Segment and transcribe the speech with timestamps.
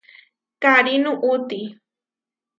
[0.61, 1.59] Karí nuʼúti.